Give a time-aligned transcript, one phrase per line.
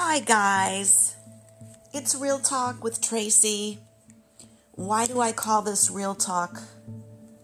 [0.00, 1.16] Hi, guys.
[1.92, 3.80] It's Real Talk with Tracy.
[4.70, 6.62] Why do I call this Real Talk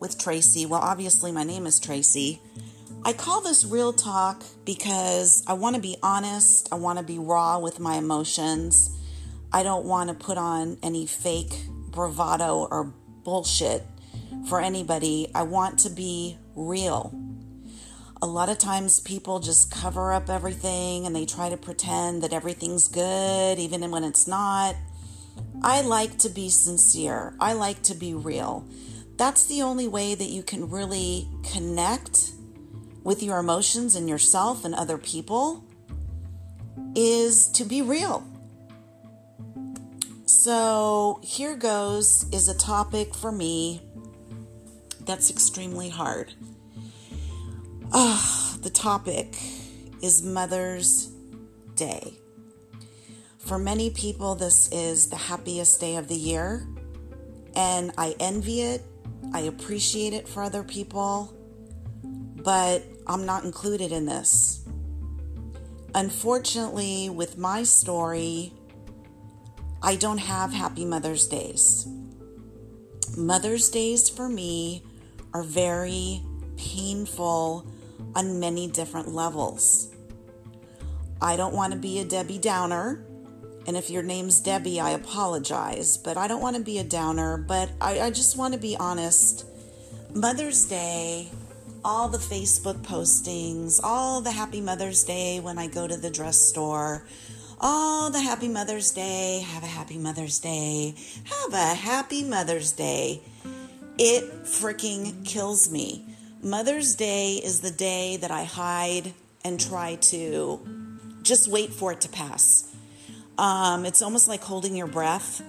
[0.00, 0.66] with Tracy?
[0.66, 2.40] Well, obviously, my name is Tracy.
[3.04, 7.20] I call this Real Talk because I want to be honest, I want to be
[7.20, 8.98] raw with my emotions.
[9.52, 11.54] I don't want to put on any fake
[11.92, 12.92] bravado or
[13.22, 13.84] bullshit
[14.48, 15.30] for anybody.
[15.36, 17.14] I want to be real
[18.22, 22.32] a lot of times people just cover up everything and they try to pretend that
[22.32, 24.76] everything's good even when it's not.
[25.62, 27.34] I like to be sincere.
[27.40, 28.66] I like to be real.
[29.16, 32.32] That's the only way that you can really connect
[33.02, 35.64] with your emotions and yourself and other people
[36.94, 38.26] is to be real.
[40.26, 43.82] So, here goes is a topic for me
[45.00, 46.32] that's extremely hard.
[47.92, 49.34] Ah, the topic
[50.00, 51.10] is Mother's
[51.74, 52.14] Day.
[53.38, 56.68] For many people, this is the happiest day of the year,
[57.56, 58.84] and I envy it.
[59.34, 61.34] I appreciate it for other people,
[62.04, 64.64] but I'm not included in this.
[65.92, 68.52] Unfortunately, with my story,
[69.82, 71.88] I don't have happy Mother's Days.
[73.16, 74.84] Mother's Days for me
[75.34, 76.22] are very
[76.56, 77.66] painful
[78.14, 79.88] on many different levels.
[81.22, 83.04] I don't want to be a Debbie Downer.
[83.66, 87.36] And if your name's Debbie, I apologize, but I don't want to be a downer.
[87.36, 89.44] But I, I just want to be honest.
[90.14, 91.28] Mother's Day,
[91.84, 96.38] all the Facebook postings, all the Happy Mother's Day when I go to the dress
[96.38, 97.06] store,
[97.60, 100.94] all the Happy Mother's Day, have a Happy Mother's Day,
[101.24, 103.20] have a Happy Mother's Day.
[103.98, 106.06] It freaking kills me.
[106.42, 109.12] Mother's Day is the day that I hide
[109.44, 110.58] and try to
[111.22, 112.74] just wait for it to pass.
[113.36, 115.42] Um, it's almost like holding your breath,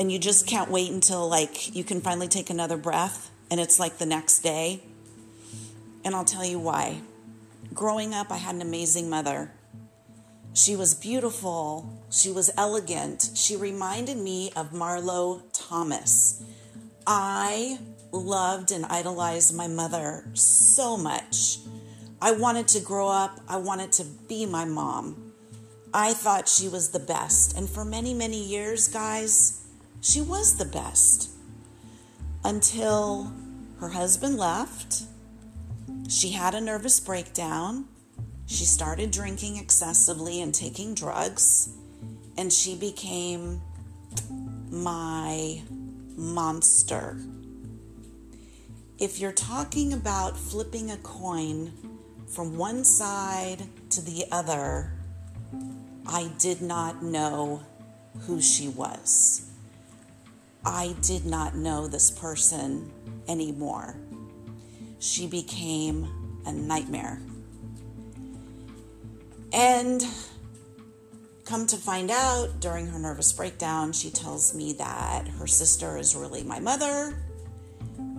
[0.00, 3.78] and you just can't wait until like you can finally take another breath, and it's
[3.78, 4.82] like the next day.
[6.04, 7.02] And I'll tell you why.
[7.72, 9.52] Growing up, I had an amazing mother.
[10.54, 12.02] She was beautiful.
[12.10, 13.30] She was elegant.
[13.34, 16.42] She reminded me of Marlo Thomas.
[17.06, 17.78] I
[18.12, 21.58] loved and idolized my mother so much.
[22.20, 25.32] I wanted to grow up, I wanted to be my mom.
[25.94, 27.56] I thought she was the best.
[27.56, 29.66] And for many, many years, guys,
[30.00, 31.30] she was the best.
[32.44, 33.32] Until
[33.80, 35.02] her husband left,
[36.08, 37.86] she had a nervous breakdown.
[38.46, 41.70] She started drinking excessively and taking drugs,
[42.36, 43.60] and she became
[44.70, 45.62] my
[46.16, 47.16] monster.
[48.98, 51.72] If you're talking about flipping a coin
[52.28, 54.92] from one side to the other,
[56.06, 57.62] I did not know
[58.20, 59.50] who she was.
[60.64, 62.92] I did not know this person
[63.26, 63.96] anymore.
[65.00, 67.20] She became a nightmare.
[69.52, 70.06] And
[71.44, 76.14] come to find out, during her nervous breakdown, she tells me that her sister is
[76.14, 77.16] really my mother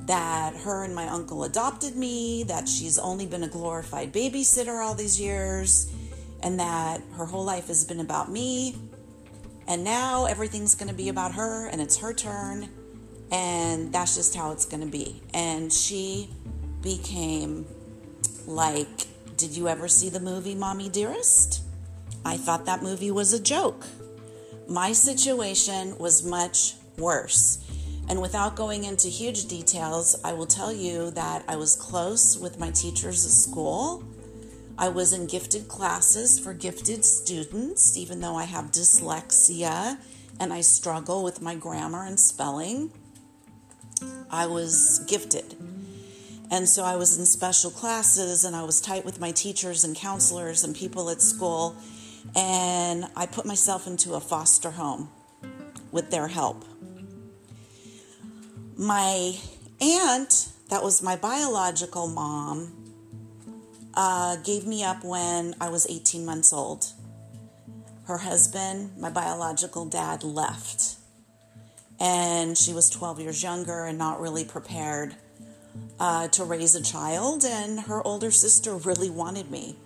[0.05, 4.95] that her and my uncle adopted me, that she's only been a glorified babysitter all
[4.95, 5.91] these years,
[6.41, 8.75] and that her whole life has been about me.
[9.67, 12.69] And now everything's going to be about her, and it's her turn,
[13.31, 15.21] and that's just how it's going to be.
[15.33, 16.29] And she
[16.81, 17.65] became
[18.45, 21.63] like, Did you ever see the movie Mommy Dearest?
[22.25, 23.85] I thought that movie was a joke.
[24.67, 27.59] My situation was much worse.
[28.09, 32.59] And without going into huge details, I will tell you that I was close with
[32.59, 34.03] my teachers at school.
[34.77, 39.97] I was in gifted classes for gifted students, even though I have dyslexia
[40.39, 42.91] and I struggle with my grammar and spelling.
[44.29, 45.55] I was gifted.
[46.51, 49.95] And so I was in special classes and I was tight with my teachers and
[49.95, 51.75] counselors and people at school.
[52.35, 55.09] And I put myself into a foster home
[55.91, 56.65] with their help
[58.77, 59.37] my
[59.81, 62.71] aunt, that was my biological mom,
[63.93, 66.85] uh, gave me up when I was 18 months old.
[68.05, 70.95] Her husband, my biological dad, left.
[71.99, 75.15] And she was 12 years younger and not really prepared
[75.99, 77.45] uh, to raise a child.
[77.45, 79.77] And her older sister really wanted me.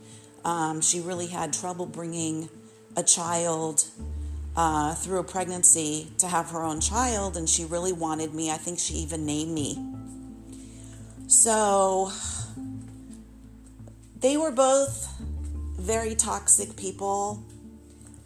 [0.46, 2.50] Um, she really had trouble bringing
[2.96, 3.84] a child
[4.58, 8.52] uh, through a pregnancy to have her own child, and she really wanted me.
[8.52, 9.78] I think she even named me.
[11.28, 12.12] So
[14.20, 15.08] they were both
[15.78, 17.44] very toxic people.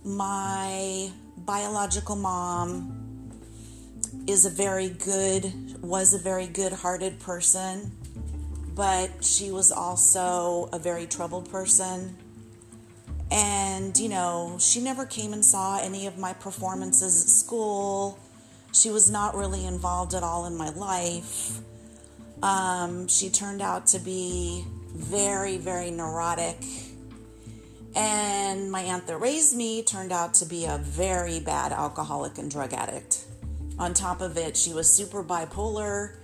[0.04, 3.32] my biological mom
[4.26, 7.92] is a very good, was a very good hearted person,
[8.74, 12.18] but she was also a very troubled person.
[13.32, 18.20] And, you know, she never came and saw any of my performances at school.
[18.74, 21.60] She was not really involved at all in my life.
[22.44, 26.58] Um, she turned out to be very, very neurotic.
[27.96, 32.50] And my aunt that raised me turned out to be a very bad alcoholic and
[32.50, 33.26] drug addict.
[33.80, 36.16] On top of it, she was super bipolar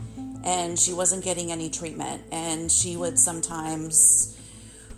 [0.44, 2.24] and she wasn't getting any treatment.
[2.32, 4.38] And she would sometimes,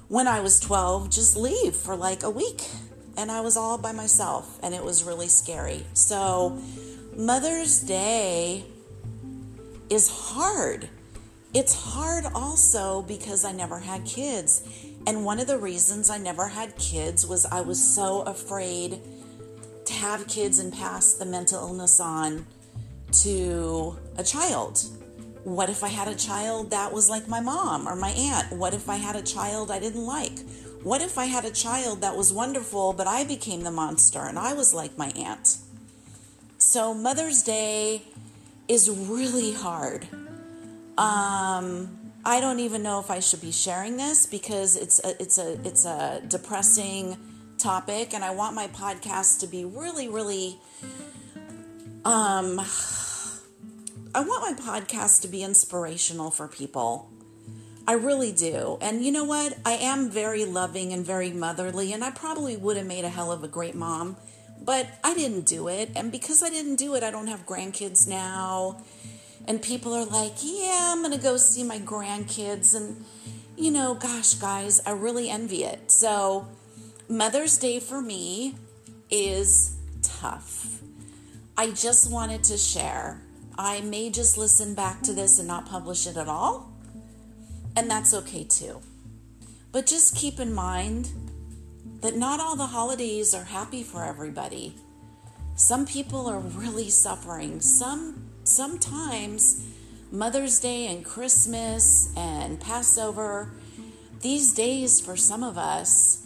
[0.09, 2.67] when I was 12, just leave for like a week.
[3.15, 5.85] And I was all by myself, and it was really scary.
[5.93, 6.61] So,
[7.15, 8.63] Mother's Day
[9.89, 10.89] is hard.
[11.53, 14.63] It's hard also because I never had kids.
[15.05, 18.99] And one of the reasons I never had kids was I was so afraid
[19.85, 22.45] to have kids and pass the mental illness on
[23.23, 24.81] to a child.
[25.43, 28.51] What if I had a child that was like my mom or my aunt?
[28.51, 30.39] What if I had a child I didn't like?
[30.83, 34.37] What if I had a child that was wonderful, but I became the monster and
[34.37, 35.57] I was like my aunt?
[36.57, 38.03] So, Mother's Day
[38.67, 40.07] is really hard.
[40.97, 45.37] Um, I don't even know if I should be sharing this because it's a, it's
[45.37, 47.17] a it's a depressing
[47.57, 50.57] topic, and I want my podcast to be really, really.
[52.03, 52.61] Um,
[54.13, 57.11] I want my podcast to be inspirational for people.
[57.87, 58.79] I really do.
[58.81, 59.55] And you know what?
[59.63, 63.31] I am very loving and very motherly, and I probably would have made a hell
[63.31, 64.17] of a great mom,
[64.59, 65.91] but I didn't do it.
[65.95, 68.81] And because I didn't do it, I don't have grandkids now.
[69.47, 72.73] And people are like, yeah, I'm going to go see my grandkids.
[72.75, 73.05] And,
[73.57, 75.91] you know, gosh, guys, I really envy it.
[75.91, 76.47] So,
[77.07, 78.55] Mother's Day for me
[79.11, 80.79] is tough.
[81.55, 83.21] I just wanted to share.
[83.59, 86.71] I may just listen back to this and not publish it at all.
[87.75, 88.79] And that's okay too.
[89.73, 91.09] But just keep in mind
[91.99, 94.75] that not all the holidays are happy for everybody.
[95.57, 97.59] Some people are really suffering.
[97.59, 99.67] Some sometimes
[100.09, 103.51] Mother's Day and Christmas and Passover,
[104.21, 106.25] these days for some of us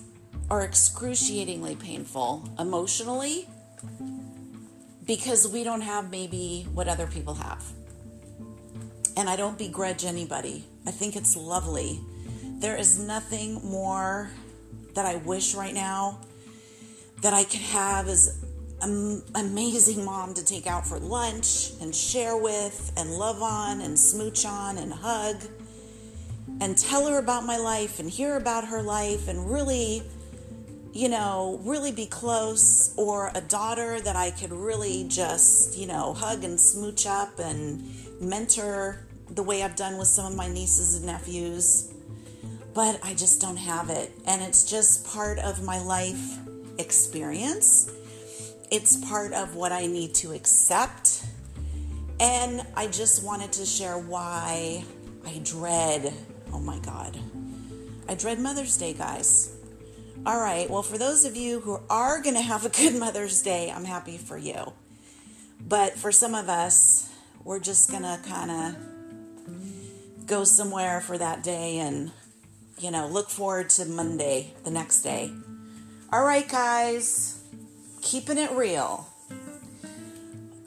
[0.52, 3.48] are excruciatingly painful emotionally
[5.06, 7.64] because we don't have maybe what other people have.
[9.16, 10.66] And I don't begrudge anybody.
[10.86, 12.00] I think it's lovely.
[12.60, 14.32] There is nothing more
[14.96, 16.20] that I wish right now
[17.22, 18.44] that I could have as
[18.82, 23.98] an amazing mom to take out for lunch and share with and love on and
[23.98, 25.38] smooch on and hug
[26.60, 30.04] and tell her about my life and hear about her life and really
[30.94, 36.14] you know really be close or a daughter that I could really just you know
[36.14, 37.84] hug and smooch up and
[38.22, 41.92] mentor the way I've done with some of my nieces and nephews
[42.74, 46.38] but I just don't have it and it's just part of my life
[46.78, 47.92] experience
[48.74, 51.24] it's part of what I need to accept.
[52.20, 54.84] And I just wanted to share why
[55.28, 56.12] I dread,
[56.52, 57.16] oh my God,
[58.10, 59.53] I dread Mother's Day, guys.
[60.26, 63.42] All right, well, for those of you who are going to have a good Mother's
[63.42, 64.74] Day, I'm happy for you.
[65.60, 67.10] But for some of us,
[67.44, 72.12] we're just going to kind of go somewhere for that day and,
[72.80, 75.32] you know, look forward to Monday, the next day.
[76.12, 77.44] All right, guys
[78.04, 79.08] keeping it real.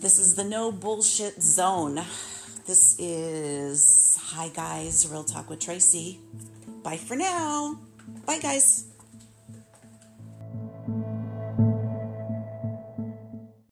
[0.00, 1.96] This is the no bullshit zone.
[2.66, 6.18] This is Hi Guys, Real Talk with Tracy.
[6.82, 7.78] Bye for now.
[8.24, 8.86] Bye, guys.